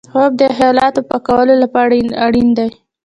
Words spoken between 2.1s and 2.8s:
اړین دی